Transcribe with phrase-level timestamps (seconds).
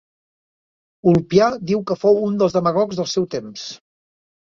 [1.11, 3.73] Ulpià diu que fou un dels demagogs del seu temps.